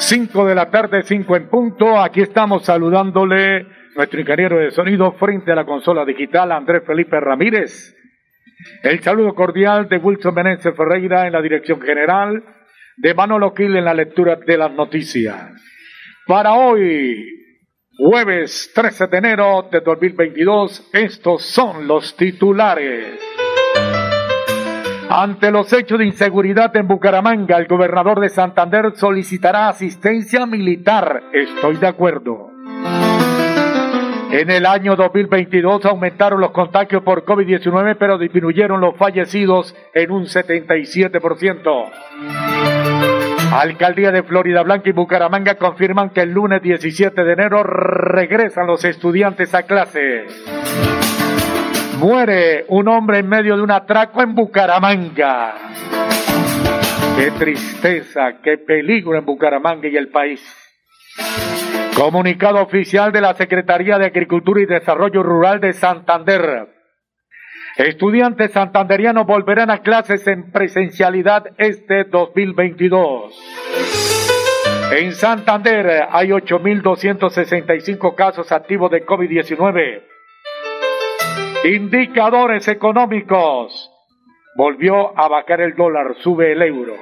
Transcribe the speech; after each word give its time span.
5 0.00 0.46
de 0.46 0.54
la 0.54 0.70
tarde, 0.70 1.02
5 1.02 1.36
en 1.36 1.48
punto. 1.48 2.00
Aquí 2.00 2.22
estamos 2.22 2.64
saludándole 2.64 3.66
nuestro 3.94 4.18
ingeniero 4.18 4.58
de 4.58 4.70
sonido 4.70 5.12
frente 5.12 5.52
a 5.52 5.54
la 5.54 5.66
consola 5.66 6.06
digital, 6.06 6.50
Andrés 6.52 6.82
Felipe 6.86 7.20
Ramírez. 7.20 7.94
El 8.82 9.00
saludo 9.00 9.34
cordial 9.34 9.88
de 9.88 9.98
Wilson 9.98 10.34
Meneses 10.34 10.74
Ferreira 10.74 11.26
en 11.26 11.34
la 11.34 11.42
dirección 11.42 11.80
general, 11.82 12.42
de 12.96 13.14
Manolo 13.14 13.52
Quil 13.52 13.76
en 13.76 13.84
la 13.84 13.94
lectura 13.94 14.36
de 14.36 14.56
las 14.56 14.72
noticias. 14.72 15.52
Para 16.26 16.54
hoy, 16.54 17.22
jueves 17.98 18.72
13 18.74 19.06
de 19.06 19.18
enero 19.18 19.68
de 19.70 19.80
2022, 19.80 20.90
estos 20.94 21.44
son 21.44 21.86
los 21.86 22.16
titulares. 22.16 23.20
Ante 25.12 25.50
los 25.50 25.72
hechos 25.72 25.98
de 25.98 26.06
inseguridad 26.06 26.74
en 26.76 26.86
Bucaramanga, 26.86 27.58
el 27.58 27.66
gobernador 27.66 28.20
de 28.20 28.28
Santander 28.28 28.92
solicitará 28.94 29.68
asistencia 29.68 30.46
militar. 30.46 31.24
Estoy 31.32 31.78
de 31.78 31.88
acuerdo. 31.88 32.48
En 34.30 34.50
el 34.50 34.66
año 34.66 34.94
2022 34.94 35.84
aumentaron 35.86 36.40
los 36.40 36.52
contagios 36.52 37.02
por 37.02 37.24
COVID-19, 37.24 37.96
pero 37.98 38.18
disminuyeron 38.18 38.80
los 38.80 38.96
fallecidos 38.96 39.74
en 39.94 40.12
un 40.12 40.26
77%. 40.26 41.90
Alcaldía 43.52 44.12
de 44.12 44.22
Florida 44.22 44.62
Blanca 44.62 44.90
y 44.90 44.92
Bucaramanga 44.92 45.56
confirman 45.56 46.10
que 46.10 46.20
el 46.20 46.30
lunes 46.30 46.62
17 46.62 47.24
de 47.24 47.32
enero 47.32 47.64
regresan 47.64 48.68
los 48.68 48.84
estudiantes 48.84 49.52
a 49.56 49.64
clase. 49.64 50.26
Muere 52.00 52.64
un 52.68 52.88
hombre 52.88 53.18
en 53.18 53.28
medio 53.28 53.58
de 53.58 53.62
un 53.62 53.70
atraco 53.70 54.22
en 54.22 54.34
Bucaramanga. 54.34 55.54
Qué 57.14 57.30
tristeza, 57.32 58.40
qué 58.42 58.56
peligro 58.56 59.18
en 59.18 59.26
Bucaramanga 59.26 59.86
y 59.86 59.98
el 59.98 60.08
país. 60.08 60.40
Comunicado 61.94 62.62
oficial 62.62 63.12
de 63.12 63.20
la 63.20 63.34
Secretaría 63.34 63.98
de 63.98 64.06
Agricultura 64.06 64.62
y 64.62 64.64
Desarrollo 64.64 65.22
Rural 65.22 65.60
de 65.60 65.74
Santander. 65.74 66.68
Estudiantes 67.76 68.52
santanderianos 68.52 69.26
volverán 69.26 69.70
a 69.70 69.82
clases 69.82 70.26
en 70.26 70.50
presencialidad 70.52 71.48
este 71.58 72.04
2022. 72.04 73.38
En 74.92 75.12
Santander 75.12 76.06
hay 76.10 76.30
8.265 76.30 78.14
casos 78.14 78.50
activos 78.52 78.90
de 78.90 79.04
COVID-19. 79.04 80.09
Indicadores 81.64 82.66
económicos. 82.68 83.90
Volvió 84.56 85.18
a 85.18 85.28
bajar 85.28 85.60
el 85.60 85.74
dólar, 85.74 86.14
sube 86.20 86.52
el 86.52 86.62
euro. 86.62 86.94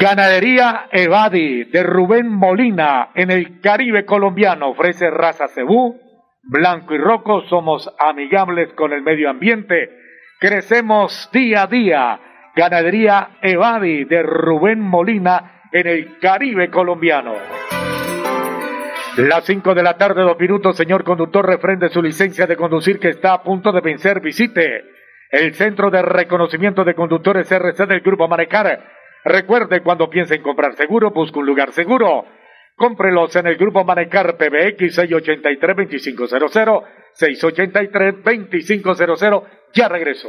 Ganadería 0.00 0.88
Evadi 0.90 1.64
de 1.64 1.84
Rubén 1.84 2.28
Molina 2.28 3.10
en 3.14 3.30
el 3.30 3.60
Caribe 3.60 4.04
colombiano 4.04 4.70
ofrece 4.70 5.08
raza 5.08 5.46
cebú, 5.46 6.00
blanco 6.42 6.94
y 6.94 6.98
rojo. 6.98 7.42
Somos 7.42 7.88
amigables 8.00 8.72
con 8.72 8.92
el 8.92 9.02
medio 9.02 9.30
ambiente. 9.30 9.90
Crecemos 10.40 11.30
día 11.32 11.62
a 11.62 11.66
día. 11.68 12.20
Ganadería 12.56 13.38
Evadi 13.40 14.04
de 14.04 14.22
Rubén 14.24 14.80
Molina 14.80 15.62
en 15.70 15.86
el 15.86 16.18
Caribe 16.18 16.70
colombiano. 16.70 17.34
Las 19.16 19.44
5 19.44 19.74
de 19.74 19.82
la 19.84 19.96
tarde, 19.96 20.22
dos 20.22 20.36
minutos, 20.40 20.76
señor 20.76 21.04
conductor, 21.04 21.46
refrende 21.46 21.88
su 21.88 22.02
licencia 22.02 22.48
de 22.48 22.56
conducir 22.56 22.98
que 22.98 23.10
está 23.10 23.34
a 23.34 23.44
punto 23.44 23.70
de 23.70 23.80
vencer. 23.80 24.20
Visite 24.20 24.82
el 25.30 25.54
Centro 25.54 25.88
de 25.88 26.02
Reconocimiento 26.02 26.82
de 26.82 26.94
Conductores 26.94 27.48
RC 27.50 27.86
del 27.86 28.00
Grupo 28.00 28.26
Manecar. 28.26 28.90
Recuerde, 29.24 29.82
cuando 29.82 30.10
piense 30.10 30.34
en 30.34 30.42
comprar 30.42 30.74
seguro, 30.74 31.12
busque 31.12 31.38
un 31.38 31.46
lugar 31.46 31.70
seguro. 31.70 32.24
Cómprelos 32.74 33.36
en 33.36 33.46
el 33.46 33.56
Grupo 33.56 33.84
Manecar 33.84 34.36
PBX 34.36 34.98
683-2500, 34.98 36.82
683-2500. 37.14 39.44
Ya 39.74 39.88
regreso. 39.88 40.28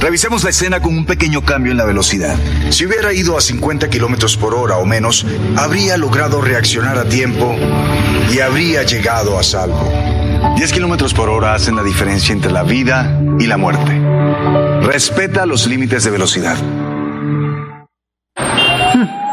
Revisemos 0.00 0.44
la 0.44 0.50
escena 0.50 0.80
con 0.80 0.96
un 0.96 1.06
pequeño 1.06 1.42
cambio 1.42 1.72
en 1.72 1.78
la 1.78 1.84
velocidad. 1.84 2.36
Si 2.70 2.86
hubiera 2.86 3.12
ido 3.12 3.36
a 3.36 3.40
50 3.40 3.88
kilómetros 3.88 4.36
por 4.36 4.54
hora 4.54 4.76
o 4.76 4.84
menos, 4.84 5.26
habría 5.56 5.96
logrado 5.96 6.40
reaccionar 6.40 6.98
a 6.98 7.08
tiempo 7.08 7.56
y 8.32 8.40
habría 8.40 8.82
llegado 8.82 9.38
a 9.38 9.42
salvo. 9.42 9.90
10 10.56 10.72
kilómetros 10.72 11.14
por 11.14 11.28
hora 11.28 11.54
hacen 11.54 11.76
la 11.76 11.82
diferencia 11.82 12.32
entre 12.32 12.52
la 12.52 12.62
vida 12.62 13.20
y 13.38 13.46
la 13.46 13.56
muerte. 13.56 14.00
Respeta 14.82 15.46
los 15.46 15.66
límites 15.66 16.04
de 16.04 16.10
velocidad. 16.10 16.56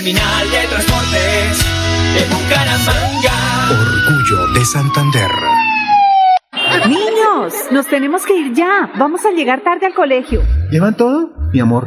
Terminal 0.00 0.50
de 0.50 0.66
Transportes 0.66 1.58
de 2.14 2.24
Bucaramanga. 2.34 3.36
Orgullo 3.70 4.46
de 4.54 4.64
Santander. 4.64 5.30
Niños, 6.88 7.52
nos 7.70 7.86
tenemos 7.86 8.24
que 8.24 8.34
ir 8.34 8.54
ya. 8.54 8.90
Vamos 8.96 9.26
a 9.26 9.30
llegar 9.30 9.60
tarde 9.60 9.84
al 9.84 9.92
colegio. 9.92 10.42
¿Llevan 10.70 10.96
todo? 10.96 11.28
Mi 11.52 11.60
amor, 11.60 11.86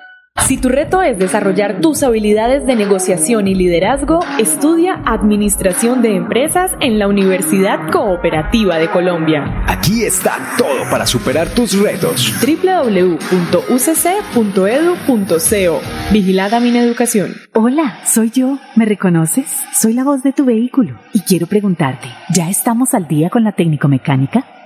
Si 0.47 0.57
tu 0.57 0.69
reto 0.69 1.01
es 1.01 1.17
desarrollar 1.17 1.79
tus 1.79 2.03
habilidades 2.03 2.65
de 2.65 2.75
negociación 2.75 3.47
y 3.47 3.55
liderazgo, 3.55 4.19
estudia 4.37 5.01
Administración 5.05 6.01
de 6.01 6.15
Empresas 6.15 6.71
en 6.81 6.99
la 6.99 7.07
Universidad 7.07 7.89
Cooperativa 7.89 8.77
de 8.77 8.89
Colombia. 8.89 9.63
Aquí 9.67 10.03
está 10.03 10.37
todo 10.57 10.89
para 10.89 11.05
superar 11.05 11.47
tus 11.49 11.79
retos. 11.81 12.33
www.ucc.edu.co 12.41 13.31
Vigilada 16.11 16.59
Mineducación. 16.59 17.35
Hola, 17.53 17.99
soy 18.05 18.31
yo. 18.31 18.57
¿Me 18.75 18.85
reconoces? 18.85 19.45
Soy 19.73 19.93
la 19.93 20.03
voz 20.03 20.21
de 20.23 20.33
tu 20.33 20.43
vehículo 20.43 20.99
y 21.13 21.21
quiero 21.21 21.47
preguntarte, 21.47 22.09
¿ya 22.33 22.49
estamos 22.49 22.93
al 22.93 23.07
día 23.07 23.29
con 23.29 23.43
la 23.43 23.53
técnico-mecánica? 23.53 24.45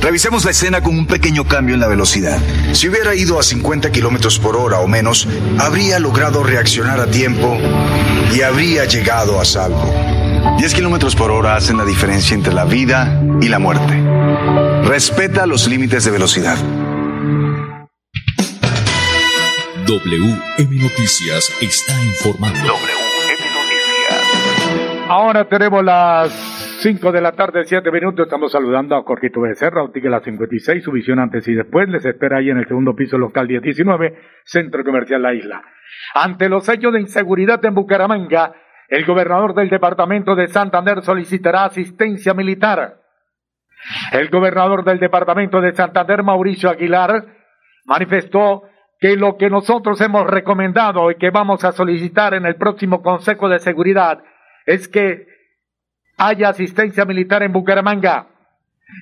Revisemos 0.00 0.44
la 0.46 0.50
escena 0.52 0.82
con 0.82 0.98
un 0.98 1.06
pequeño 1.06 1.44
cambio 1.44 1.74
en 1.74 1.80
la 1.80 1.86
velocidad. 1.86 2.38
Si 2.72 2.88
hubiera 2.88 3.14
ido 3.14 3.38
a 3.38 3.42
50 3.42 3.92
kilómetros 3.92 4.38
por 4.38 4.56
hora 4.56 4.80
o 4.80 4.88
menos, 4.88 5.28
habría 5.58 5.98
logrado 5.98 6.42
reaccionar 6.42 7.00
a 7.00 7.06
tiempo 7.06 7.58
y 8.34 8.40
habría 8.40 8.86
llegado 8.86 9.40
a 9.40 9.44
salvo. 9.44 9.92
10 10.56 10.74
kilómetros 10.74 11.14
por 11.14 11.30
hora 11.30 11.56
hacen 11.56 11.76
la 11.76 11.84
diferencia 11.84 12.34
entre 12.34 12.54
la 12.54 12.64
vida 12.64 13.22
y 13.42 13.48
la 13.48 13.58
muerte. 13.58 14.02
Respeta 14.88 15.46
los 15.46 15.68
límites 15.68 16.04
de 16.04 16.10
velocidad. 16.10 16.56
WM 19.86 20.82
Noticias 20.82 21.52
está 21.60 21.92
informando. 22.04 22.74
Ahora 25.08 25.46
tenemos 25.48 25.84
las 25.84 26.30
5 26.80 27.12
de 27.12 27.20
la 27.20 27.32
tarde, 27.32 27.64
7 27.64 27.90
minutos. 27.90 28.24
Estamos 28.24 28.52
saludando 28.52 28.96
a 28.96 29.04
Corquito 29.04 29.42
Becerra, 29.42 29.82
La 29.94 30.20
56, 30.20 30.82
su 30.82 30.90
visión 30.92 31.18
antes 31.18 31.46
y 31.46 31.52
después. 31.52 31.86
Les 31.90 32.02
espera 32.06 32.38
ahí 32.38 32.48
en 32.48 32.56
el 32.56 32.66
segundo 32.66 32.96
piso 32.96 33.18
local 33.18 33.48
1019, 33.48 34.18
Centro 34.44 34.82
Comercial 34.82 35.20
La 35.20 35.34
Isla. 35.34 35.62
Ante 36.14 36.48
los 36.48 36.66
hechos 36.70 36.94
de 36.94 37.00
inseguridad 37.00 37.62
en 37.66 37.74
Bucaramanga, 37.74 38.54
el 38.88 39.04
gobernador 39.04 39.54
del 39.54 39.68
departamento 39.68 40.34
de 40.34 40.48
Santander 40.48 41.02
solicitará 41.02 41.66
asistencia 41.66 42.32
militar. 42.32 42.94
El 44.12 44.30
gobernador 44.30 44.82
del 44.82 45.00
departamento 45.00 45.60
de 45.60 45.74
Santander, 45.74 46.22
Mauricio 46.22 46.70
Aguilar, 46.70 47.26
manifestó 47.84 48.62
que 48.98 49.16
lo 49.16 49.36
que 49.36 49.50
nosotros 49.50 50.00
hemos 50.00 50.26
recomendado 50.26 51.10
y 51.10 51.16
que 51.16 51.28
vamos 51.28 51.62
a 51.62 51.72
solicitar 51.72 52.32
en 52.32 52.46
el 52.46 52.56
próximo 52.56 53.02
Consejo 53.02 53.50
de 53.50 53.58
Seguridad 53.58 54.22
es 54.64 54.88
que 54.88 55.39
haya 56.20 56.50
asistencia 56.50 57.06
militar 57.06 57.42
en 57.42 57.52
Bucaramanga. 57.52 58.26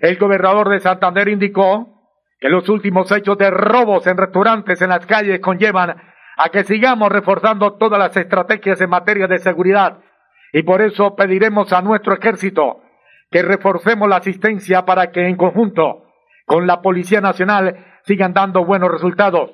El 0.01 0.17
gobernador 0.19 0.69
de 0.69 0.79
Santander 0.79 1.29
indicó 1.29 1.99
que 2.39 2.49
los 2.49 2.69
últimos 2.69 3.11
hechos 3.11 3.37
de 3.37 3.51
robos 3.51 4.07
en 4.07 4.17
restaurantes 4.17 4.81
en 4.83 4.91
las 4.91 5.05
calles 5.05 5.41
conllevan 5.41 5.97
a 6.37 6.49
que 6.51 6.63
sigamos 6.63 7.11
reforzando 7.11 7.73
todas 7.73 7.99
las 7.99 8.17
estrategias 8.17 8.81
en 8.81 8.91
materia 8.91 9.27
de 9.27 9.41
seguridad 9.41 9.99
y 10.53 10.63
por 10.63 10.81
eso 10.81 11.17
pediremos 11.17 11.73
a 11.73 11.83
nuestro 11.83 12.15
ejército 12.15 12.83
que 13.33 13.43
reforcemos 13.43 14.09
la 14.09 14.17
asistencia 14.17 14.85
para 14.85 15.11
que 15.11 15.27
en 15.27 15.37
conjunto 15.37 16.05
con 16.47 16.69
la 16.69 16.81
Policía 16.81 17.21
Nacional 17.21 17.85
sigan 18.05 18.33
dando 18.33 18.65
buenos 18.65 18.93
resultados. 18.93 19.51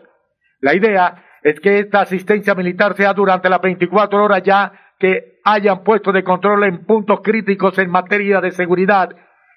La 0.61 0.75
idea 0.75 1.25
es 1.43 1.59
que 1.61 1.79
esta 1.79 2.03
asistencia 2.03 2.55
militar 2.55 2.95
sea 2.95 3.15
durante 3.15 3.49
las 3.49 3.63
24 3.63 4.23
horas 4.23 4.43
ya 4.43 4.71
que 4.99 5.34
hayan 5.45 5.85
puesto 5.85 6.11
de 6.11 6.25
control 6.25 6.65
en 6.65 6.85
puntos 6.85 7.21
críticos 7.23 7.79
en 7.79 7.91
materia 7.91 8.41
de 8.41 8.51
seguridad 8.51 9.11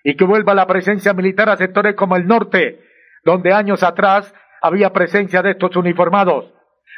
y 0.03 0.15
que 0.15 0.25
vuelva 0.25 0.53
la 0.53 0.67
presencia 0.67 1.13
militar 1.13 1.50
a 1.50 1.58
sectores 1.58 1.96
como 1.96 2.15
el 2.15 2.27
norte, 2.27 2.82
donde 3.24 3.53
años 3.53 3.84
atrás 3.84 4.34
había 4.62 4.94
presencia 4.94 5.41
de 5.41 5.51
estos 5.51 5.75
uniformados. 5.75 6.53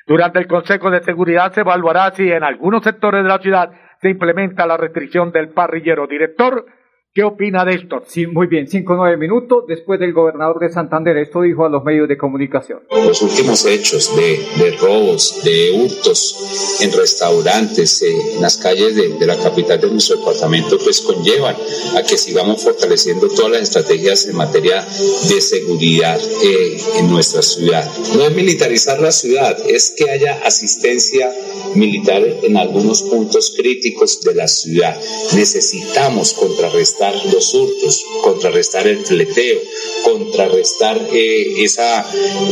Durante 0.07 0.39
el 0.39 0.47
Consejo 0.47 0.89
de 0.89 1.01
Seguridad 1.01 1.51
se 1.53 1.61
evaluará 1.61 2.11
si 2.11 2.31
en 2.31 2.43
algunos 2.43 2.83
sectores 2.83 3.23
de 3.23 3.29
la 3.29 3.39
ciudad 3.39 3.71
se 4.01 4.09
implementa 4.09 4.65
la 4.65 4.77
restricción 4.77 5.31
del 5.31 5.49
parrillero. 5.49 6.07
Director, 6.07 6.65
¿qué 7.13 7.23
opina 7.23 7.65
de 7.65 7.75
esto? 7.75 8.03
Sí, 8.07 8.27
muy 8.27 8.47
bien, 8.47 8.67
cinco 8.67 8.93
o 8.93 8.97
nueve 8.97 9.17
minutos 9.17 9.65
después 9.67 9.99
del 9.99 10.13
gobernador 10.13 10.59
de 10.59 10.69
Santander. 10.69 11.17
Esto 11.17 11.41
dijo 11.41 11.65
a 11.65 11.69
los 11.69 11.83
medios 11.83 12.07
de 12.07 12.17
comunicación. 12.17 12.79
Los 12.91 13.21
últimos 13.21 13.65
hechos 13.65 14.15
de, 14.15 14.39
de 14.63 14.77
robos, 14.77 15.41
de 15.43 15.71
hurtos 15.71 16.77
en 16.81 16.91
restaurantes, 16.91 18.01
eh, 18.01 18.13
en 18.35 18.41
las 18.41 18.57
calles 18.57 18.95
de, 18.95 19.17
de, 19.17 19.25
la 19.25 19.37
capital 19.37 19.81
de 19.81 19.89
nuestro 19.89 20.17
departamento, 20.17 20.77
pues 20.83 21.01
conllevan 21.01 21.55
a 21.97 22.03
que 22.03 22.17
sigamos 22.17 22.63
fortaleciendo 22.63 23.27
todas 23.27 23.51
las 23.51 23.61
estrategias 23.63 24.27
en 24.27 24.35
materia 24.35 24.81
de 24.81 25.41
seguridad 25.41 26.19
eh, 26.43 26.77
en 26.99 27.09
nuestra 27.09 27.41
ciudad. 27.41 27.89
No 28.15 28.23
es 28.23 28.35
militarizar 28.35 28.99
la 28.99 29.11
ciudad, 29.11 29.57
es 29.67 29.93
que 29.97 30.09
haya 30.09 30.41
asistencia 30.45 31.31
militar 31.75 32.21
en 32.43 32.57
algunos 32.57 33.03
puntos 33.03 33.53
críticos 33.57 34.21
de 34.21 34.35
la 34.35 34.47
ciudad. 34.47 34.99
Necesitamos 35.33 36.33
contrarrestar 36.33 36.98
los 37.31 37.53
hurtos, 37.53 38.03
contrarrestar 38.21 38.87
el 38.87 39.05
fleteo, 39.05 39.59
contrarrestar 40.03 40.99
eh, 41.13 41.63
esa 41.63 42.05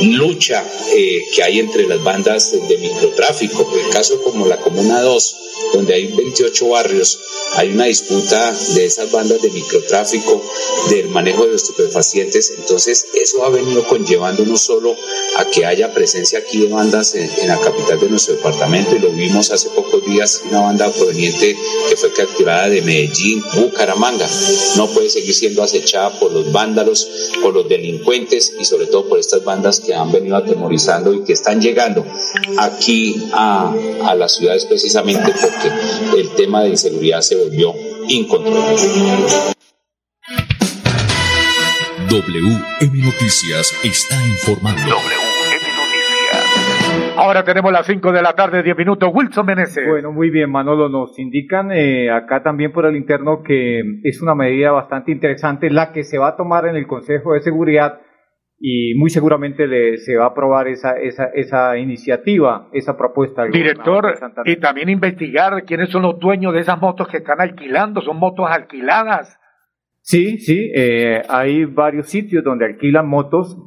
lucha 0.04 0.64
eh, 0.96 1.22
que 1.36 1.44
hay 1.44 1.60
entre 1.60 1.88
las 1.88 2.02
bandas 2.04 2.52
de 2.68 2.78
microtráfico. 2.78 3.70
En 3.74 3.86
el 3.86 3.92
caso 3.92 4.22
como 4.22 4.48
la 4.48 4.58
Comuna 4.58 5.02
2, 5.02 5.36
donde 5.74 5.94
hay 5.94 6.08
28 6.08 6.68
barrios, 6.68 7.20
hay 7.56 7.70
una 7.70 7.86
disputa 7.86 8.56
de 8.76 8.86
esas 8.86 9.12
bandas 9.12 9.42
de 9.42 9.50
microtráfico, 9.50 10.42
del 10.90 11.10
manejo 11.10 11.46
de 11.46 11.54
los 11.54 11.64
estupefacientes, 11.64 12.54
entonces 12.58 13.08
eso 13.14 13.44
ha 13.44 13.50
venido 13.50 13.86
conllevando 13.88 14.46
no 14.46 14.58
solo 14.58 14.96
a 15.38 15.46
que 15.50 15.66
haya 15.66 15.94
presencia 15.94 16.40
aquí 16.40 16.60
de 16.60 16.68
bandas 16.68 17.16
en, 17.16 17.30
la 17.48 17.60
capital 17.60 18.00
de 18.00 18.10
nuestro 18.10 18.36
departamento, 18.36 18.96
y 18.96 19.00
lo 19.00 19.12
vimos 19.12 19.52
hace 19.52 19.70
pocos 19.70 20.06
días, 20.06 20.42
una 20.50 20.62
banda 20.62 20.92
proveniente 20.92 21.58
que 21.90 21.96
fue 21.96 22.12
capturada 22.14 22.70
de 22.70 22.82
Medellín, 22.82 23.44
Bucaramanga, 23.56 24.28
no 24.78 24.88
puede 24.88 25.10
seguir 25.10 25.34
siendo 25.34 25.64
acechada 25.64 26.20
por 26.20 26.32
los 26.32 26.52
vándalos, 26.52 27.08
por 27.42 27.54
los 27.54 27.68
delincuentes 27.68 28.54
y 28.60 28.66
sobre 28.66 28.88
todo 28.88 29.08
por 29.08 29.20
estas 29.20 29.44
bandas 29.44 29.80
que 29.80 29.94
han 29.94 30.12
venido 30.12 30.36
atemorizando 30.36 31.14
y 31.14 31.24
que 31.24 31.34
están 31.34 31.62
llegando 31.62 32.06
aquí 32.58 33.16
a, 33.34 33.74
a 34.06 34.16
las 34.16 34.36
ciudades 34.36 34.66
precisamente 34.66 35.34
porque 35.42 36.20
el 36.20 36.30
tema 36.36 36.64
de 36.64 36.70
inseguridad 36.70 37.22
se 37.22 37.36
volvió 37.36 37.74
incontrolable. 38.08 38.78
WM 42.10 43.04
Noticias 43.04 43.74
está 43.84 44.16
informando. 44.28 44.96
Ahora 47.18 47.44
tenemos 47.44 47.72
las 47.72 47.86
5 47.86 48.12
de 48.12 48.22
la 48.22 48.34
tarde, 48.34 48.64
10 48.64 48.78
minutos. 48.78 49.10
Wilson 49.14 49.46
Meneses. 49.46 49.88
Bueno, 49.88 50.12
muy 50.12 50.30
bien, 50.30 50.52
Manolo. 50.52 50.90
Nos 50.90 51.18
indican 51.20 51.72
eh, 51.72 52.12
acá 52.12 52.44
también 52.44 52.72
por 52.72 52.86
el 52.86 52.96
interno 52.96 53.42
que 53.44 53.82
es 54.04 54.22
una 54.22 54.36
medida 54.36 54.72
bastante 54.72 55.12
interesante 55.12 55.70
la 55.70 55.92
que 55.92 56.04
se 56.04 56.18
va 56.18 56.30
a 56.30 56.36
tomar 56.36 56.68
en 56.68 56.76
el 56.76 56.88
Consejo 56.88 57.34
de 57.34 57.42
Seguridad 57.42 58.02
y 58.60 58.96
muy 58.96 59.10
seguramente 59.10 59.68
le, 59.68 59.98
se 59.98 60.16
va 60.16 60.26
a 60.26 60.30
aprobar 60.30 60.68
esa, 60.68 60.98
esa, 60.98 61.26
esa 61.34 61.78
iniciativa, 61.78 62.70
esa 62.74 62.98
propuesta. 62.98 63.46
Director, 63.46 64.18
y 64.46 64.56
también 64.58 64.90
investigar 64.90 65.64
quiénes 65.66 65.90
son 65.90 66.04
los 66.04 66.20
dueños 66.20 66.54
de 66.54 66.62
esas 66.62 66.80
motos 66.80 67.08
que 67.08 67.18
están 67.18 67.40
alquilando, 67.40 68.02
son 68.02 68.18
motos 68.18 68.48
alquiladas. 68.50 69.40
Sí, 70.02 70.40
sí, 70.40 70.72
eh, 70.74 71.22
hay 71.30 71.66
varios 71.66 72.08
sitios 72.08 72.44
donde 72.44 72.66
alquilan 72.66 73.08
motos. 73.08 73.58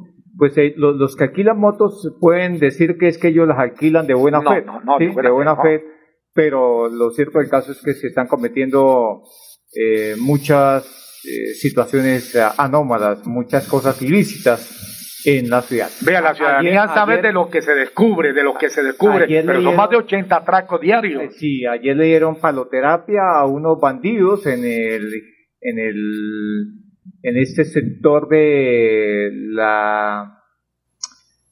Pues 0.41 0.57
eh, 0.57 0.73
los, 0.75 1.15
que 1.15 1.25
alquilan 1.25 1.59
motos 1.59 2.17
pueden 2.19 2.57
decir 2.57 2.97
que 2.97 3.07
es 3.07 3.19
que 3.19 3.27
ellos 3.27 3.47
las 3.47 3.59
alquilan 3.59 4.07
de 4.07 4.15
buena 4.15 4.41
fe, 4.41 4.63
no, 4.63 4.81
no, 4.83 4.97
de 4.97 5.29
buena, 5.29 5.55
fe, 5.55 5.83
pero 6.33 6.89
lo 6.89 7.11
cierto 7.11 7.37
del 7.37 7.47
caso 7.47 7.71
es 7.71 7.79
que 7.79 7.93
se 7.93 8.07
están 8.07 8.25
cometiendo 8.25 9.21
eh, 9.75 10.15
muchas 10.17 10.83
eh, 11.25 11.53
situaciones 11.53 12.35
anómalas, 12.57 13.23
muchas 13.27 13.67
cosas 13.67 14.01
ilícitas 14.01 15.21
en 15.25 15.47
la 15.47 15.61
ciudad. 15.61 15.91
Vea, 16.01 16.21
la 16.21 16.33
ciudadanía 16.33 16.87
sabe 16.87 17.21
de 17.21 17.31
lo 17.31 17.47
que 17.47 17.61
se 17.61 17.75
descubre, 17.75 18.33
de 18.33 18.41
lo 18.41 18.55
que 18.55 18.71
se 18.71 18.81
descubre, 18.81 19.27
pero 19.27 19.61
son 19.61 19.75
más 19.75 19.91
de 19.91 19.97
80 19.97 20.35
atracos 20.35 20.81
diarios. 20.81 21.21
Eh, 21.21 21.29
sí, 21.37 21.67
ayer 21.67 21.95
le 21.95 22.05
dieron 22.05 22.39
paloterapia 22.39 23.21
a 23.35 23.45
unos 23.45 23.79
bandidos 23.79 24.47
en 24.47 24.65
el, 24.65 25.07
en 25.61 25.77
el, 25.77 26.80
en 27.23 27.37
este 27.37 27.65
sector 27.65 28.27
de 28.29 29.29
la, 29.31 30.43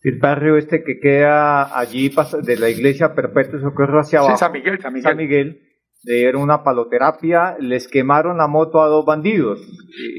el 0.01 0.19
barrio 0.19 0.57
este 0.57 0.83
que 0.83 0.99
queda 0.99 1.77
allí 1.77 2.11
de 2.43 2.57
la 2.57 2.69
iglesia 2.69 3.13
Perpetuo 3.13 3.59
Socorro 3.59 4.01
hacia 4.01 4.19
abajo. 4.19 4.35
Sí, 4.35 4.39
San 4.39 4.51
Miguel, 4.51 4.79
San 4.79 4.93
Miguel. 4.93 5.03
San 5.03 5.17
Miguel 5.17 5.61
le 6.03 6.15
dieron 6.15 6.41
una 6.41 6.63
paloterapia, 6.63 7.57
les 7.59 7.87
quemaron 7.87 8.37
la 8.37 8.47
moto 8.47 8.81
a 8.81 8.87
dos 8.87 9.05
bandidos. 9.05 9.59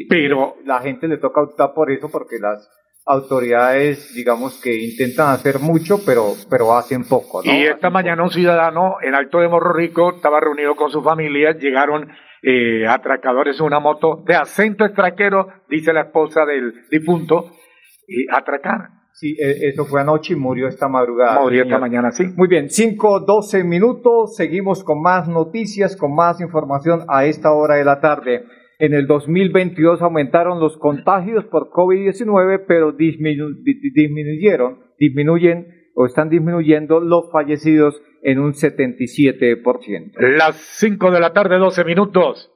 Pero 0.09 0.57
la 0.65 0.81
gente 0.81 1.09
le 1.09 1.17
toca 1.17 1.43
optar 1.43 1.73
por 1.75 1.91
eso 1.91 2.11
porque 2.11 2.39
las 2.39 2.69
autoridades, 3.07 4.15
digamos 4.15 4.61
que 4.61 4.77
intentan 4.77 5.31
hacer 5.31 5.59
mucho, 5.59 6.05
pero, 6.05 6.35
pero 6.51 6.77
hacen 6.77 7.05
poco. 7.05 7.43
Y 7.45 7.65
esta 7.65 7.91
mañana 7.91 8.23
un 8.23 8.31
ciudadano 8.31 8.97
en 9.03 9.15
Alto 9.15 9.39
de 9.39 9.49
Morro 9.49 9.73
Rico 9.73 10.15
estaba 10.17 10.39
reunido 10.39 10.77
con 10.77 10.91
su 10.91 11.03
familia, 11.03 11.53
llegaron 11.53 12.11
eh, 12.43 12.87
atracadores 12.87 13.59
en 13.61 13.67
una 13.67 13.81
moto 13.81 14.23
de 14.27 14.35
acento 14.35 14.85
extraquero, 14.85 15.49
dice 15.69 15.93
la 15.93 16.03
esposa 16.03 16.45
del 16.45 16.75
difunto, 16.91 17.51
y 18.07 18.27
atracar 18.31 19.01
Sí, 19.13 19.37
e, 19.39 19.69
eso 19.69 19.85
fue 19.85 20.01
anoche 20.01 20.33
y 20.33 20.37
murió 20.37 20.67
esta 20.67 20.89
madrugada. 20.89 21.41
Murió 21.43 21.65
esta 21.65 21.79
mañana, 21.79 22.11
sí. 22.11 22.25
Muy 22.37 22.49
bien, 22.49 22.71
5, 22.71 23.21
12 23.21 23.65
minutos. 23.65 24.35
Seguimos 24.37 24.83
con 24.83 25.03
más 25.03 25.29
noticias, 25.29 25.95
con 25.97 26.15
más 26.15 26.41
información 26.41 27.01
a 27.09 27.27
esta 27.27 27.53
hora 27.53 27.75
de 27.75 27.85
la 27.85 28.01
tarde. 28.01 28.45
En 28.79 28.95
el 28.95 29.07
2022 29.07 30.01
aumentaron 30.01 30.59
los 30.59 30.79
contagios 30.79 31.45
por 31.45 31.69
COVID-19, 31.71 32.65
pero 32.67 32.93
disminuyeron, 32.93 34.79
disminuyen 34.99 35.67
o 35.95 36.07
están 36.07 36.29
disminuyendo 36.29 37.01
los 37.01 37.31
fallecidos 37.31 38.01
en 38.23 38.39
un 38.39 38.53
77%. 38.53 40.13
Las 40.37 40.57
5 40.57 41.11
de 41.11 41.21
la 41.21 41.33
tarde, 41.33 41.59
12 41.59 41.85
minutos. 41.85 42.53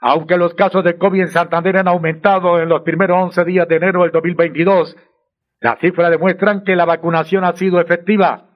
Aunque 0.00 0.36
los 0.36 0.54
casos 0.54 0.82
de 0.82 0.98
COVID 0.98 1.20
en 1.20 1.28
Santander 1.28 1.76
han 1.76 1.88
aumentado 1.88 2.60
en 2.60 2.68
los 2.68 2.82
primeros 2.82 3.16
11 3.22 3.44
días 3.44 3.68
de 3.68 3.76
enero 3.76 4.02
del 4.02 4.10
2022, 4.10 4.96
las 5.60 5.78
cifras 5.78 6.10
demuestran 6.10 6.64
que 6.64 6.74
la 6.74 6.84
vacunación 6.84 7.44
ha 7.44 7.52
sido 7.52 7.80
efectiva. 7.80 8.48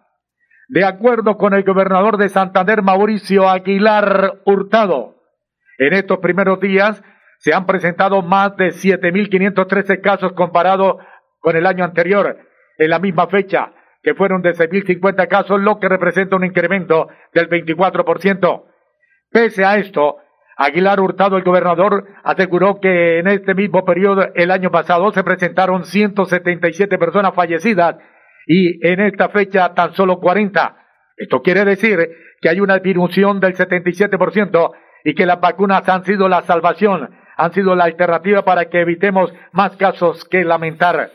De 0.69 0.85
acuerdo 0.85 1.37
con 1.37 1.55
el 1.55 1.63
gobernador 1.63 2.17
de 2.17 2.29
Santander, 2.29 2.83
Mauricio 2.83 3.49
Aguilar 3.49 4.41
Hurtado, 4.45 5.15
en 5.79 5.93
estos 5.93 6.19
primeros 6.19 6.59
días 6.59 7.03
se 7.39 7.55
han 7.55 7.67
presentado 7.67 8.23
más 8.23 8.57
de 8.57 8.71
7.513 8.71 10.01
casos 10.01 10.33
comparado 10.33 10.99
con 11.39 11.55
el 11.55 11.67
año 11.67 11.85
anterior, 11.85 12.39
en 12.79 12.91
la 12.91 12.99
misma 12.99 13.29
fecha, 13.29 13.73
que 14.07 14.15
fueron 14.15 14.41
de 14.41 14.55
6.050 14.55 15.27
casos, 15.27 15.61
lo 15.61 15.81
que 15.81 15.89
representa 15.89 16.37
un 16.37 16.45
incremento 16.45 17.09
del 17.35 17.49
24%. 17.49 18.63
Pese 19.33 19.65
a 19.65 19.79
esto, 19.79 20.19
Aguilar 20.57 21.01
Hurtado, 21.01 21.37
el 21.37 21.43
gobernador, 21.43 22.07
aseguró 22.23 22.79
que 22.81 23.19
en 23.19 23.27
este 23.27 23.53
mismo 23.57 23.85
periodo, 23.85 24.29
el 24.37 24.53
año 24.53 24.71
pasado, 24.71 25.11
se 25.11 25.25
presentaron 25.25 25.85
177 25.85 26.99
personas 26.99 27.35
fallecidas 27.35 27.97
y 28.47 28.87
en 28.87 29.01
esta 29.01 29.29
fecha 29.31 29.75
tan 29.75 29.93
solo 29.95 30.21
40. 30.21 30.77
Esto 31.17 31.43
quiere 31.43 31.65
decir 31.65 31.99
que 32.41 32.49
hay 32.49 32.61
una 32.61 32.79
disminución 32.79 33.41
del 33.41 33.57
77% 33.57 34.71
y 35.03 35.15
que 35.17 35.27
las 35.27 35.41
vacunas 35.41 35.89
han 35.89 36.05
sido 36.05 36.29
la 36.29 36.43
salvación, 36.43 37.11
han 37.37 37.53
sido 37.53 37.75
la 37.75 37.87
alternativa 37.87 38.45
para 38.45 38.67
que 38.67 38.83
evitemos 38.83 39.35
más 39.51 39.77
casos 39.77 40.25
que 40.27 40.45
lamentar. 40.45 41.11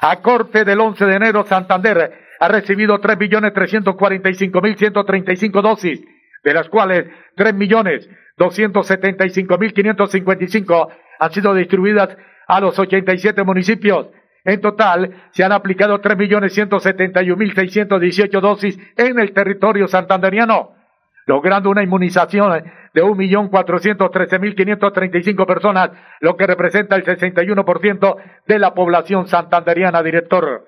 A 0.00 0.20
corte 0.20 0.64
del 0.64 0.80
11 0.80 1.06
de 1.06 1.14
enero, 1.14 1.46
Santander 1.46 2.18
ha 2.40 2.48
recibido 2.48 3.00
3.345.135 3.00 5.62
dosis, 5.62 6.02
de 6.42 6.54
las 6.54 6.68
cuales 6.68 7.06
3 7.36 7.54
millones 7.54 8.10
275.555 8.38 10.88
han 11.20 11.32
sido 11.32 11.54
distribuidas 11.54 12.16
a 12.46 12.60
los 12.60 12.78
87 12.78 13.42
municipios. 13.44 14.08
En 14.44 14.60
total, 14.60 15.30
se 15.30 15.42
han 15.42 15.52
aplicado 15.52 16.02
3.171.618 16.02 18.40
dosis 18.40 18.78
en 18.96 19.18
el 19.18 19.32
territorio 19.32 19.88
santanderiano, 19.88 20.74
logrando 21.26 21.70
una 21.70 21.82
inmunización 21.82 22.62
de 22.94 23.02
1.413.535 23.02 25.46
personas, 25.46 25.90
lo 26.20 26.36
que 26.36 26.46
representa 26.46 26.96
el 26.96 27.04
61% 27.04 28.16
de 28.46 28.58
la 28.58 28.72
población 28.72 29.26
santanderiana, 29.26 30.02
director. 30.02 30.64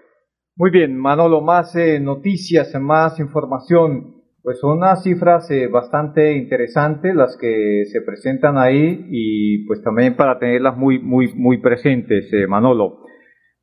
Muy 0.56 0.71
bien, 0.71 0.99
Manolo, 0.99 1.40
más 1.40 1.75
eh, 1.76 1.99
noticias, 2.00 2.75
más 2.80 3.18
información 3.21 4.16
pues 4.47 4.61
son 4.61 4.78
unas 4.78 5.02
cifras 5.02 5.50
eh, 5.50 5.66
bastante 5.66 6.37
interesantes 6.37 7.12
las 7.16 7.37
que 7.37 7.83
se 7.90 8.00
presentan 8.02 8.56
ahí 8.56 9.04
y 9.11 9.66
pues 9.66 9.83
también 9.83 10.14
para 10.14 10.38
tenerlas 10.38 10.76
muy, 10.76 11.00
muy, 11.00 11.35
muy 11.35 11.61
presentes, 11.61 12.33
eh, 12.33 12.47
Manolo. 12.47 13.00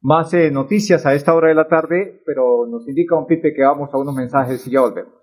Más 0.01 0.33
eh, 0.33 0.51
noticias 0.51 1.05
a 1.05 1.13
esta 1.13 1.33
hora 1.33 1.47
de 1.47 1.55
la 1.55 1.69
tarde, 1.69 2.21
pero 2.25 2.67
nos 2.69 2.85
indica 2.89 3.17
un 3.17 3.27
Pipe 3.27 3.53
que 3.55 3.63
vamos 3.63 3.93
a 3.93 3.97
unos 3.97 4.13
mensajes 4.13 4.67
y 4.67 4.71
ya 4.71 4.81
volvemos. 4.81 5.22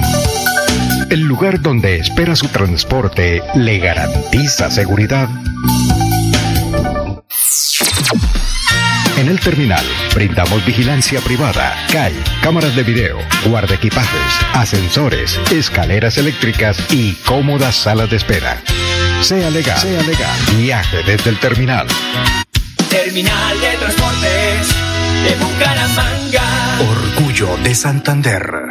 El 1.11 1.23
lugar 1.23 1.61
donde 1.61 1.97
espera 1.97 2.37
su 2.37 2.47
transporte 2.47 3.43
le 3.55 3.79
garantiza 3.79 4.71
seguridad. 4.71 5.27
En 9.17 9.27
el 9.27 9.37
terminal 9.41 9.83
brindamos 10.15 10.65
vigilancia 10.65 11.19
privada, 11.19 11.75
CAI, 11.91 12.13
cámaras 12.41 12.77
de 12.77 12.83
video, 12.83 13.17
guardaequipajes, 13.45 14.39
ascensores, 14.53 15.37
escaleras 15.51 16.17
eléctricas 16.17 16.77
y 16.93 17.15
cómodas 17.25 17.75
salas 17.75 18.09
de 18.09 18.15
espera. 18.15 18.61
Sea 19.19 19.49
legal, 19.49 19.77
sea 19.77 20.01
legal. 20.03 20.39
Viaje 20.55 21.03
desde 21.05 21.29
el 21.29 21.39
terminal. 21.39 21.87
Terminal 22.89 23.59
de 23.59 23.77
Transportes 23.79 24.75
de 25.25 25.35
Bucaramanga. 25.43 26.79
Orgullo 26.79 27.57
de 27.57 27.75
Santander. 27.75 28.70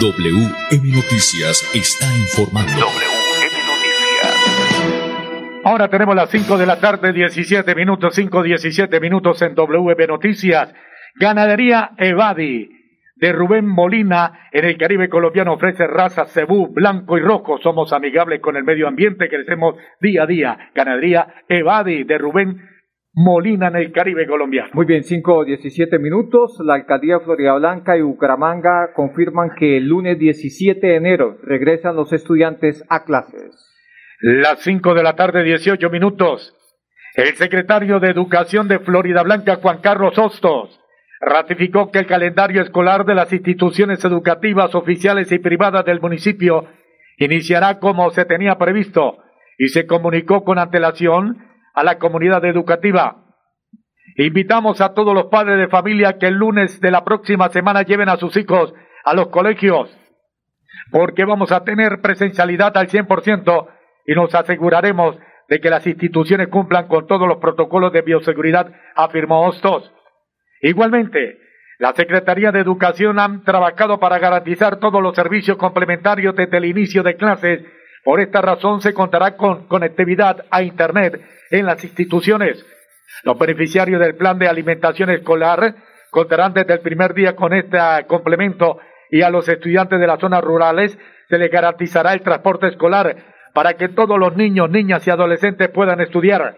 WM 0.00 0.92
Noticias 0.94 1.68
está 1.74 2.06
informando. 2.16 2.70
WM 2.70 3.56
Noticias. 3.66 5.62
Ahora 5.64 5.88
tenemos 5.88 6.14
las 6.14 6.30
5 6.30 6.56
de 6.56 6.66
la 6.66 6.78
tarde, 6.78 7.12
17 7.12 7.74
minutos, 7.74 8.14
5, 8.14 8.44
17 8.44 9.00
minutos 9.00 9.42
en 9.42 9.56
WM 9.56 10.06
Noticias. 10.06 10.72
Ganadería 11.16 11.90
Evadi 11.98 12.70
de 13.16 13.32
Rubén 13.32 13.66
Molina 13.66 14.48
en 14.52 14.66
el 14.66 14.78
Caribe 14.78 15.08
colombiano 15.08 15.54
ofrece 15.54 15.88
raza 15.88 16.26
cebú, 16.26 16.72
blanco 16.72 17.18
y 17.18 17.20
rojo. 17.20 17.58
Somos 17.58 17.92
amigables 17.92 18.40
con 18.40 18.54
el 18.56 18.62
medio 18.62 18.86
ambiente, 18.86 19.28
crecemos 19.28 19.74
día 20.00 20.22
a 20.22 20.26
día. 20.26 20.70
Ganadería 20.76 21.42
Evadi 21.48 22.04
de 22.04 22.18
Rubén 22.18 22.68
Molina 23.20 23.66
en 23.66 23.74
el 23.74 23.90
Caribe 23.90 24.28
colombiano. 24.28 24.70
Muy 24.74 24.86
bien, 24.86 25.02
5 25.02 25.44
17 25.44 25.98
minutos. 25.98 26.56
La 26.64 26.74
alcaldía 26.74 27.18
de 27.18 27.24
Florida 27.24 27.54
Blanca 27.54 27.96
y 27.96 28.00
Bucaramanga 28.00 28.92
confirman 28.94 29.56
que 29.58 29.76
el 29.76 29.88
lunes 29.88 30.20
17 30.20 30.86
de 30.86 30.94
enero 30.94 31.36
regresan 31.42 31.96
los 31.96 32.12
estudiantes 32.12 32.84
a 32.88 33.02
clases. 33.02 33.74
Las 34.20 34.60
5 34.60 34.94
de 34.94 35.02
la 35.02 35.16
tarde, 35.16 35.42
18 35.42 35.90
minutos. 35.90 36.54
El 37.14 37.34
secretario 37.34 37.98
de 37.98 38.10
Educación 38.10 38.68
de 38.68 38.78
Florida 38.78 39.24
Blanca, 39.24 39.56
Juan 39.56 39.80
Carlos 39.80 40.16
Hostos, 40.16 40.80
ratificó 41.20 41.90
que 41.90 41.98
el 41.98 42.06
calendario 42.06 42.62
escolar 42.62 43.04
de 43.04 43.16
las 43.16 43.32
instituciones 43.32 44.04
educativas 44.04 44.76
oficiales 44.76 45.32
y 45.32 45.40
privadas 45.40 45.84
del 45.84 46.00
municipio 46.00 46.66
iniciará 47.16 47.80
como 47.80 48.10
se 48.10 48.24
tenía 48.26 48.58
previsto 48.58 49.18
y 49.58 49.70
se 49.70 49.88
comunicó 49.88 50.44
con 50.44 50.60
antelación 50.60 51.47
a 51.78 51.84
la 51.84 51.98
comunidad 51.98 52.44
educativa. 52.44 53.18
Invitamos 54.16 54.80
a 54.80 54.94
todos 54.94 55.14
los 55.14 55.26
padres 55.26 55.58
de 55.58 55.68
familia 55.68 56.18
que 56.18 56.26
el 56.26 56.34
lunes 56.34 56.80
de 56.80 56.90
la 56.90 57.04
próxima 57.04 57.50
semana 57.50 57.82
lleven 57.82 58.08
a 58.08 58.16
sus 58.16 58.36
hijos 58.36 58.74
a 59.04 59.14
los 59.14 59.28
colegios, 59.28 59.88
porque 60.90 61.24
vamos 61.24 61.52
a 61.52 61.62
tener 61.62 62.00
presencialidad 62.00 62.76
al 62.76 62.88
100% 62.88 63.68
y 64.06 64.14
nos 64.14 64.34
aseguraremos 64.34 65.18
de 65.48 65.60
que 65.60 65.70
las 65.70 65.86
instituciones 65.86 66.48
cumplan 66.48 66.88
con 66.88 67.06
todos 67.06 67.28
los 67.28 67.38
protocolos 67.38 67.92
de 67.92 68.02
bioseguridad, 68.02 68.72
afirmó 68.96 69.46
Hostos. 69.46 69.92
Igualmente, 70.60 71.38
la 71.78 71.92
Secretaría 71.92 72.50
de 72.50 72.58
Educación 72.58 73.20
han 73.20 73.44
trabajado 73.44 74.00
para 74.00 74.18
garantizar 74.18 74.80
todos 74.80 75.00
los 75.00 75.14
servicios 75.14 75.56
complementarios 75.56 76.34
desde 76.34 76.56
el 76.56 76.64
inicio 76.64 77.04
de 77.04 77.14
clases 77.14 77.64
Por 78.02 78.20
esta 78.20 78.40
razón 78.40 78.80
se 78.80 78.92
contará 78.92 79.36
con 79.36 79.68
conectividad 79.68 80.44
a 80.50 80.62
Internet 80.62 81.20
en 81.50 81.66
las 81.66 81.82
instituciones. 81.84 82.64
Los 83.24 83.38
beneficiarios 83.38 84.00
del 84.00 84.16
plan 84.16 84.38
de 84.38 84.48
alimentación 84.48 85.10
escolar 85.10 85.74
contarán 86.10 86.52
desde 86.52 86.74
el 86.74 86.80
primer 86.80 87.14
día 87.14 87.34
con 87.34 87.52
este 87.52 87.78
complemento 88.06 88.78
y 89.10 89.22
a 89.22 89.30
los 89.30 89.48
estudiantes 89.48 89.98
de 89.98 90.06
las 90.06 90.20
zonas 90.20 90.42
rurales 90.42 90.98
se 91.28 91.38
les 91.38 91.50
garantizará 91.50 92.12
el 92.12 92.22
transporte 92.22 92.68
escolar 92.68 93.16
para 93.54 93.74
que 93.74 93.88
todos 93.88 94.18
los 94.18 94.36
niños, 94.36 94.70
niñas 94.70 95.06
y 95.06 95.10
adolescentes 95.10 95.68
puedan 95.70 96.00
estudiar. 96.00 96.56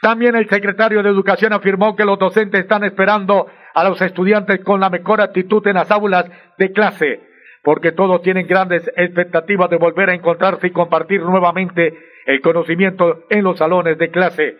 También 0.00 0.36
el 0.36 0.48
secretario 0.48 1.02
de 1.02 1.10
Educación 1.10 1.52
afirmó 1.52 1.96
que 1.96 2.04
los 2.04 2.18
docentes 2.18 2.60
están 2.60 2.84
esperando 2.84 3.46
a 3.74 3.84
los 3.84 4.00
estudiantes 4.00 4.60
con 4.64 4.80
la 4.80 4.90
mejor 4.90 5.20
actitud 5.20 5.66
en 5.66 5.74
las 5.74 5.90
aulas 5.90 6.26
de 6.56 6.72
clase, 6.72 7.20
porque 7.62 7.92
todos 7.92 8.22
tienen 8.22 8.46
grandes 8.46 8.88
expectativas 8.96 9.68
de 9.70 9.76
volver 9.76 10.10
a 10.10 10.14
encontrarse 10.14 10.68
y 10.68 10.70
compartir 10.70 11.20
nuevamente 11.22 11.98
el 12.28 12.42
conocimiento 12.42 13.24
en 13.30 13.42
los 13.42 13.58
salones 13.58 13.96
de 13.96 14.10
clase. 14.10 14.58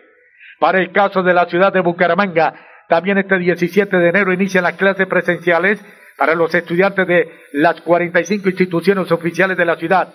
Para 0.59 0.79
el 0.79 0.91
caso 0.91 1.21
de 1.21 1.35
la 1.35 1.45
ciudad 1.45 1.71
de 1.71 1.81
Bucaramanga, 1.81 2.55
también 2.87 3.19
este 3.19 3.37
17 3.37 3.95
de 3.95 4.09
enero 4.09 4.33
inician 4.33 4.63
las 4.63 4.73
clases 4.73 5.05
presenciales 5.05 5.79
para 6.17 6.33
los 6.33 6.53
estudiantes 6.55 7.07
de 7.07 7.31
las 7.53 7.79
45 7.81 8.49
instituciones 8.49 9.11
oficiales 9.11 9.55
de 9.55 9.65
la 9.65 9.75
ciudad 9.75 10.11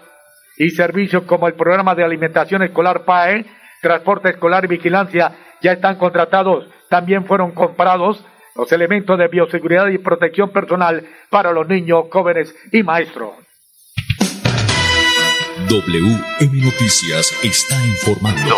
y 0.57 0.71
servicios 0.71 1.23
como 1.23 1.47
el 1.47 1.55
programa 1.55 1.95
de 1.95 2.03
alimentación 2.03 2.65
escolar 2.65 3.05
PAE, 3.05 3.47
transporte 3.81 4.31
escolar 4.31 4.65
y 4.65 4.69
vigilancia 4.69 5.31
ya 5.63 5.75
están 5.75 5.95
contratados. 5.97 6.69
También 6.91 7.25
fueron 7.25 7.53
comprados 7.53 8.25
los 8.57 8.73
elementos 8.73 9.17
de 9.17 9.29
bioseguridad 9.29 9.87
y 9.91 9.99
protección 9.99 10.51
personal 10.51 11.07
para 11.31 11.53
los 11.53 11.69
niños, 11.69 12.07
jóvenes 12.11 12.53
y 12.73 12.83
maestros. 12.83 13.44
WM 15.69 16.63
Noticias 16.63 17.33
está 17.43 17.75
informando. 17.87 18.55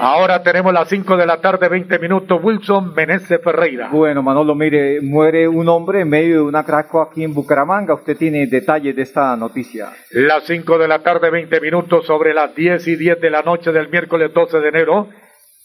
Ahora 0.00 0.42
tenemos 0.42 0.72
las 0.72 0.88
5 0.88 1.16
de 1.18 1.26
la 1.26 1.40
tarde, 1.40 1.68
20 1.68 1.98
minutos. 1.98 2.40
Wilson 2.42 2.94
Meneses 2.94 3.40
Ferreira. 3.42 3.88
Bueno, 3.90 4.22
Manolo, 4.22 4.54
mire, 4.54 5.00
muere 5.02 5.46
un 5.48 5.68
hombre 5.68 6.00
en 6.00 6.08
medio 6.08 6.36
de 6.36 6.42
un 6.42 6.56
atraco 6.56 7.02
aquí 7.02 7.24
en 7.24 7.34
Bucaramanga. 7.34 7.94
Usted 7.94 8.16
tiene 8.16 8.46
detalles 8.46 8.96
de 8.96 9.02
esta 9.02 9.36
noticia. 9.36 9.92
Las 10.12 10.44
5 10.44 10.78
de 10.78 10.88
la 10.88 11.00
tarde, 11.00 11.30
20 11.30 11.60
minutos, 11.60 12.06
sobre 12.06 12.32
las 12.32 12.54
10 12.54 12.86
y 12.88 12.96
10 12.96 13.20
de 13.20 13.30
la 13.30 13.42
noche 13.42 13.70
del 13.70 13.90
miércoles 13.90 14.32
12 14.32 14.60
de 14.60 14.68
enero, 14.68 15.08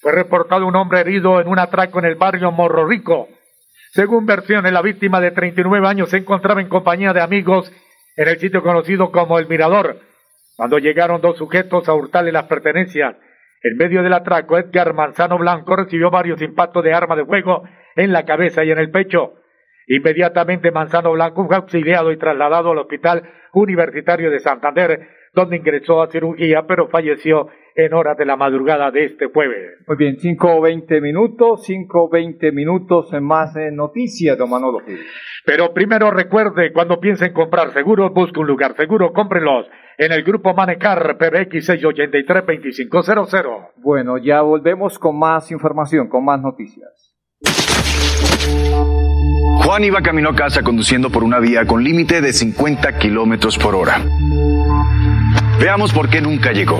fue 0.02 0.12
reportado 0.12 0.68
un 0.68 0.76
hombre 0.76 1.00
herido 1.00 1.40
en 1.40 1.48
un 1.48 1.60
atraco 1.60 2.00
en 2.00 2.06
el 2.06 2.16
barrio 2.16 2.52
Morro 2.52 2.86
Rico. 2.86 3.30
Según 3.92 4.26
versiones, 4.26 4.74
la 4.74 4.82
víctima 4.82 5.22
de 5.22 5.32
39 5.32 5.88
años 5.88 6.10
se 6.10 6.18
encontraba 6.18 6.62
en 6.62 6.70
compañía 6.70 7.14
de 7.14 7.22
amigos 7.22 7.72
en 8.20 8.28
el 8.28 8.38
sitio 8.38 8.62
conocido 8.62 9.14
como 9.14 9.40
El 9.40 9.48
Mirador, 9.48 9.96
cuando 10.58 10.78
llegaron 10.78 11.22
dos 11.22 11.38
sujetos 11.38 11.88
a 11.88 11.94
hurtarle 11.94 12.34
las 12.34 12.48
pertenencias. 12.48 13.16
En 13.64 13.78
medio 13.78 14.04
del 14.04 14.12
atraco, 14.12 14.58
Edgar 14.58 14.94
Manzano 14.94 15.38
Blanco 15.38 15.78
recibió 15.78 16.12
varios 16.12 16.42
impactos 16.42 16.84
de 16.84 16.94
arma 16.94 17.16
de 17.16 17.24
fuego 17.24 17.64
en 17.96 18.12
la 18.12 18.26
cabeza 18.26 18.66
y 18.66 18.72
en 18.72 18.78
el 18.78 18.92
pecho. 18.92 19.36
Inmediatamente 19.88 20.70
Manzano 20.70 21.14
Blanco 21.14 21.48
fue 21.48 21.56
auxiliado 21.56 22.12
y 22.12 22.18
trasladado 22.18 22.72
al 22.72 22.80
Hospital 22.80 23.24
Universitario 23.54 24.30
de 24.32 24.40
Santander, 24.40 25.08
donde 25.34 25.56
ingresó 25.56 26.02
a 26.02 26.12
cirugía, 26.12 26.64
pero 26.68 26.90
falleció 26.90 27.48
en 27.86 27.94
horas 27.94 28.18
de 28.18 28.26
la 28.26 28.36
madrugada 28.36 28.92
de 28.92 29.06
este 29.06 29.28
jueves. 29.28 29.78
Muy 29.88 29.98
bien, 29.98 30.18
5.20 30.18 31.02
minutos, 31.02 31.68
5.20 31.68 32.54
minutos 32.54 33.14
en 33.14 33.24
más 33.24 33.54
noticias, 33.72 34.38
don 34.38 34.50
Manolo. 34.50 34.80
Pero 35.46 35.74
primero 35.74 36.12
recuerde, 36.12 36.74
cuando 36.74 37.00
piense 37.00 37.28
en 37.28 37.34
comprar 37.34 37.72
seguros, 37.72 38.12
busque 38.14 38.40
un 38.40 38.48
lugar 38.48 38.76
seguro, 38.76 39.14
cómprenlos 39.14 39.68
en 39.98 40.12
el 40.12 40.24
grupo 40.24 40.54
Manecar 40.54 41.18
PBX 41.18 41.70
683-2500. 41.70 43.72
Bueno, 43.78 44.18
ya 44.18 44.42
volvemos 44.42 44.98
con 44.98 45.20
más 45.20 45.52
información, 45.52 46.08
con 46.08 46.24
más 46.24 46.42
noticias. 46.42 47.16
Juan 49.64 49.84
iba 49.84 50.02
camino 50.02 50.30
a 50.30 50.36
casa 50.36 50.64
conduciendo 50.64 51.10
por 51.10 51.24
una 51.24 51.40
vía 51.40 51.66
con 51.66 51.84
límite 51.84 52.22
de 52.22 52.34
50 52.34 52.98
kilómetros 52.98 53.58
por 53.58 53.76
hora. 53.76 54.02
Veamos 55.60 55.94
por 55.94 56.10
qué 56.10 56.22
nunca 56.22 56.54
llegó. 56.54 56.80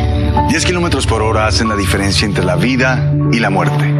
10 0.49 0.65
kilómetros 0.65 1.07
por 1.07 1.21
hora 1.21 1.47
hacen 1.47 1.69
la 1.69 1.75
diferencia 1.75 2.25
entre 2.25 2.43
la 2.43 2.55
vida 2.55 3.13
y 3.31 3.39
la 3.39 3.49
muerte. 3.49 3.93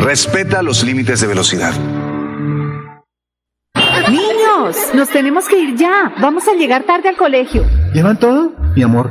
Respeta 0.00 0.62
los 0.62 0.84
límites 0.84 1.20
de 1.20 1.26
velocidad. 1.26 1.74
Nos 4.94 5.10
tenemos 5.10 5.46
que 5.46 5.58
ir 5.58 5.76
ya. 5.76 6.12
Vamos 6.18 6.48
a 6.48 6.54
llegar 6.54 6.84
tarde 6.84 7.08
al 7.08 7.16
colegio. 7.16 7.64
¿Llevan 7.92 8.18
todo? 8.18 8.52
Mi 8.74 8.82
amor, 8.82 9.10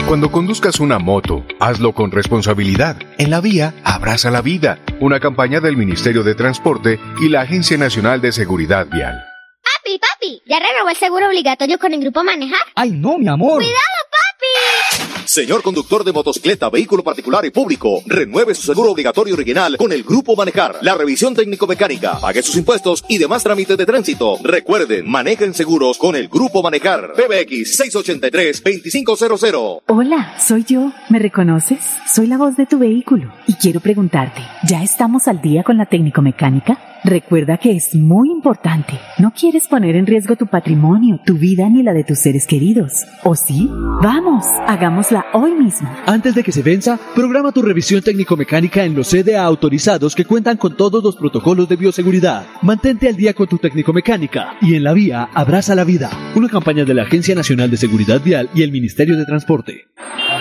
Cuando 0.07 0.29
conduzcas 0.29 0.79
una 0.79 0.99
moto, 0.99 1.45
hazlo 1.59 1.93
con 1.93 2.11
responsabilidad. 2.11 2.97
En 3.17 3.29
la 3.29 3.39
vía, 3.39 3.73
abraza 3.83 4.29
la 4.29 4.41
vida. 4.41 4.79
Una 4.99 5.19
campaña 5.19 5.61
del 5.61 5.77
Ministerio 5.77 6.23
de 6.23 6.35
Transporte 6.35 6.99
y 7.21 7.29
la 7.29 7.41
Agencia 7.41 7.77
Nacional 7.77 8.19
de 8.19 8.33
Seguridad 8.33 8.87
Vial. 8.87 9.23
Papi, 9.63 9.99
papi, 9.99 10.41
¿ya 10.45 10.59
renovó 10.59 10.89
el 10.89 10.97
seguro 10.97 11.27
obligatorio 11.27 11.79
con 11.79 11.93
el 11.93 12.01
grupo 12.01 12.23
Manejar? 12.23 12.59
Ay, 12.75 12.91
no, 12.91 13.17
mi 13.17 13.29
amor. 13.29 13.57
¡Cuidado, 13.63 14.00
papi! 14.11 15.25
Señor 15.25 15.63
conductor 15.63 16.03
de 16.03 16.11
motocicleta, 16.11 16.69
vehículo 16.69 17.03
particular 17.03 17.45
y 17.45 17.51
público, 17.51 18.01
renueve 18.05 18.53
su 18.53 18.63
seguro 18.63 18.91
obligatorio 18.91 19.33
original 19.33 19.77
con 19.77 19.93
el 19.93 20.03
Grupo 20.03 20.35
Manejar. 20.35 20.75
La 20.81 20.95
revisión 20.95 21.33
técnico-mecánica, 21.33 22.19
pague 22.19 22.43
sus 22.43 22.57
impuestos 22.57 23.05
y 23.07 23.17
demás 23.17 23.41
trámites 23.41 23.77
de 23.77 23.85
tránsito. 23.85 24.37
Recuerden, 24.43 25.09
manejen 25.09 25.53
seguros 25.53 25.97
con 25.97 26.17
el 26.17 26.27
Grupo 26.27 26.61
Manejar. 26.61 27.13
PBX 27.13 27.79
683-2500. 27.79 29.83
Hola, 29.87 30.35
soy 30.37 30.65
yo. 30.65 30.91
¿Me 31.09 31.19
reconoces? 31.19 31.79
Soy 32.13 32.27
la 32.27 32.37
voz 32.37 32.57
de 32.57 32.65
tu 32.65 32.77
vehículo 32.77 33.31
y 33.47 33.53
quiero 33.53 33.79
preguntarte, 33.79 34.41
¿ya 34.67 34.83
estamos 34.83 35.29
al 35.29 35.41
día 35.41 35.63
con 35.63 35.77
la 35.77 35.85
técnico-mecánica? 35.85 36.77
Recuerda 37.03 37.57
que 37.57 37.75
es 37.75 37.95
muy 37.95 38.29
importante. 38.29 38.99
No 39.17 39.31
quieres 39.31 39.67
poner 39.67 39.95
en 39.95 40.05
riesgo 40.05 40.35
tu 40.35 40.45
patrimonio, 40.45 41.19
tu 41.25 41.33
vida 41.35 41.67
ni 41.67 41.81
la 41.81 41.93
de 41.93 42.03
tus 42.03 42.19
seres 42.19 42.45
queridos. 42.45 43.05
¿O 43.23 43.35
sí? 43.35 43.67
Vamos, 44.01 44.43
hagámosla 44.67 45.27
hoy 45.31 45.51
mismo. 45.51 45.87
Antes 46.07 46.33
de 46.33 46.43
que 46.43 46.51
se 46.51 46.63
venza, 46.63 46.99
programa 47.13 47.51
tu 47.51 47.61
revisión 47.61 48.01
técnico-mecánica 48.01 48.83
en 48.83 48.95
los 48.95 49.11
CDA 49.11 49.43
autorizados 49.43 50.15
que 50.15 50.25
cuentan 50.25 50.57
con 50.57 50.75
todos 50.75 51.03
los 51.03 51.15
protocolos 51.17 51.69
de 51.69 51.75
bioseguridad. 51.75 52.47
Mantente 52.63 53.07
al 53.07 53.15
día 53.15 53.35
con 53.35 53.47
tu 53.47 53.59
técnico-mecánica 53.59 54.55
y 54.59 54.73
en 54.73 54.85
la 54.85 54.93
vía 54.93 55.29
abraza 55.35 55.75
la 55.75 55.83
vida. 55.83 56.09
Una 56.35 56.49
campaña 56.49 56.83
de 56.83 56.95
la 56.95 57.03
Agencia 57.03 57.35
Nacional 57.35 57.69
de 57.69 57.77
Seguridad 57.77 58.19
Vial 58.23 58.49
y 58.55 58.63
el 58.63 58.71
Ministerio 58.71 59.15
de 59.17 59.25
Transporte. 59.25 59.85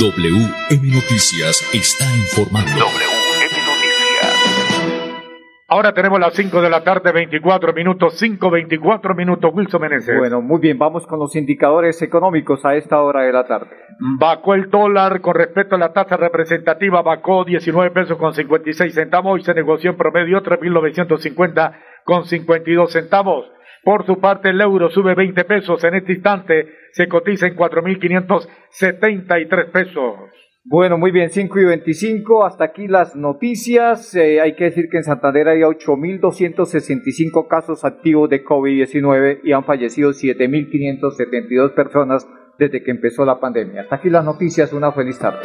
WM 0.00 0.94
Noticias 0.94 1.60
está 1.74 2.06
informando. 2.16 2.70
WM 2.70 3.52
Noticias. 3.66 5.20
Ahora 5.68 5.92
tenemos 5.92 6.18
las 6.18 6.32
5 6.32 6.62
de 6.62 6.70
la 6.70 6.82
tarde, 6.82 7.12
24 7.12 7.74
minutos, 7.74 8.14
5, 8.16 8.50
24 8.50 9.14
minutos, 9.14 9.50
Wilson 9.52 9.82
Meneses. 9.82 10.16
Bueno, 10.16 10.40
muy 10.40 10.58
bien, 10.58 10.78
vamos 10.78 11.06
con 11.06 11.18
los 11.18 11.36
indicadores 11.36 12.00
económicos 12.00 12.64
a 12.64 12.76
esta 12.76 13.02
hora 13.02 13.24
de 13.24 13.32
la 13.34 13.46
tarde. 13.46 13.76
Bacó 14.18 14.54
el 14.54 14.70
dólar 14.70 15.20
con 15.20 15.34
respecto 15.34 15.74
a 15.74 15.78
la 15.78 15.92
tasa 15.92 16.16
representativa, 16.16 17.02
bacó 17.02 17.44
19 17.44 17.90
pesos 17.90 18.16
con 18.16 18.32
56 18.32 18.94
centavos 18.94 19.38
y 19.38 19.44
se 19.44 19.52
negoció 19.52 19.90
en 19.90 19.98
promedio 19.98 20.42
3.950 20.42 21.76
con 22.04 22.24
52 22.24 22.90
centavos. 22.90 23.44
Por 23.82 24.06
su 24.06 24.20
parte, 24.20 24.50
el 24.50 24.60
euro 24.60 24.90
sube 24.90 25.14
20 25.14 25.42
pesos. 25.44 25.82
En 25.84 25.94
este 25.94 26.12
instante 26.12 26.68
se 26.92 27.08
cotiza 27.08 27.46
en 27.46 27.56
4.573 27.56 29.70
pesos. 29.70 30.18
Bueno, 30.64 30.98
muy 30.98 31.10
bien, 31.10 31.30
5 31.30 31.58
y 31.58 31.64
25. 31.64 32.44
Hasta 32.44 32.64
aquí 32.64 32.86
las 32.86 33.16
noticias. 33.16 34.14
Eh, 34.14 34.42
hay 34.42 34.54
que 34.54 34.64
decir 34.64 34.90
que 34.90 34.98
en 34.98 35.04
Santander 35.04 35.48
hay 35.48 35.60
8.265 35.60 37.48
casos 37.48 37.82
activos 37.84 38.28
de 38.28 38.44
COVID-19 38.44 39.40
y 39.42 39.52
han 39.52 39.64
fallecido 39.64 40.10
7.572 40.10 41.74
personas 41.74 42.28
desde 42.58 42.82
que 42.82 42.90
empezó 42.90 43.24
la 43.24 43.40
pandemia. 43.40 43.80
Hasta 43.82 43.96
aquí 43.96 44.10
las 44.10 44.24
noticias. 44.24 44.74
Una 44.74 44.92
feliz 44.92 45.18
tarde. 45.18 45.38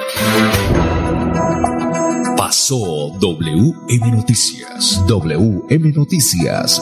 Pasó 2.37 2.75
WM 3.19 4.11
Noticias. 4.11 5.03
WM 5.07 5.93
Noticias. 5.93 6.81